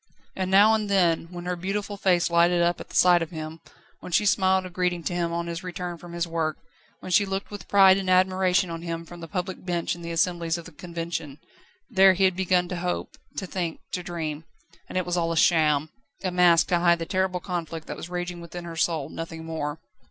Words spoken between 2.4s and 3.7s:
up at sight of him,